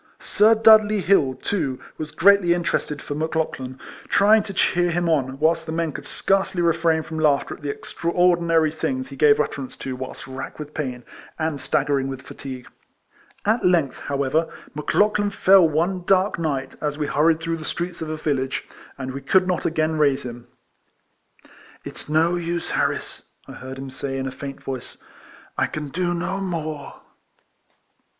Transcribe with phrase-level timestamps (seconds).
[0.19, 5.37] Sir Dudley Hill, too, was greatly interested for Mc Lauchlan, trying to cheer him on,
[5.37, 9.39] whilst the men could scarcely refrain from laughter at the extra ordinary things he gave
[9.39, 11.03] utterance to whilst racked with pain,
[11.37, 12.67] and staggering with fatigue.
[13.45, 18.01] At length, however, Mc Lauchlan fell one dark night, as we hurried through the streets
[18.01, 20.47] of a village, and we could not again raise him."
[21.85, 24.97] It's no use, Harris," I heard him say, in a faint voice,"
[25.59, 27.01] I can do no more."